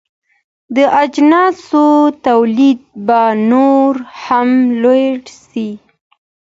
د 0.75 0.77
اجناسو 1.03 1.85
تولید 2.27 2.79
به 3.07 3.21
نور 3.51 3.93
هم 4.23 4.49
لوړ 4.81 5.17
سي. 5.43 5.69